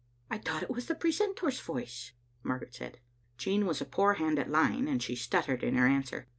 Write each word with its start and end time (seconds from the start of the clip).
"I 0.31 0.39
thought 0.39 0.63
it 0.63 0.71
was 0.71 0.87
the 0.87 0.95
precentor's 0.95 1.59
voice," 1.59 2.13
Margaret 2.41 2.73
said. 2.73 2.97
Jean 3.37 3.67
was 3.67 3.81
a 3.81 3.85
poor 3.85 4.13
hand 4.15 4.39
at 4.39 4.49
lying, 4.49 4.87
and 4.87 4.99
she 4.99 5.15
stuttered 5.15 5.63
in 5.63 5.75
her 5.75 5.85
answer. 5.85 6.27